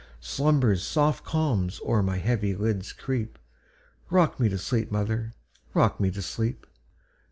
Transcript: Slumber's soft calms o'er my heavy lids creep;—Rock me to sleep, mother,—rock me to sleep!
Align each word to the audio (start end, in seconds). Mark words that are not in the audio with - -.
Slumber's 0.19 0.81
soft 0.81 1.23
calms 1.23 1.79
o'er 1.85 2.01
my 2.01 2.17
heavy 2.17 2.55
lids 2.55 2.91
creep;—Rock 2.91 4.39
me 4.39 4.49
to 4.49 4.57
sleep, 4.57 4.89
mother,—rock 4.91 5.99
me 5.99 6.09
to 6.09 6.23
sleep! 6.23 6.65